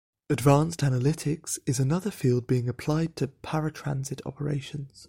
Advanced 0.31 0.79
analytics 0.79 1.59
is 1.67 1.79
another 1.79 2.09
field 2.09 2.47
being 2.47 2.67
applied 2.67 3.15
to 3.15 3.27
paratransit 3.27 4.19
operations. 4.25 4.99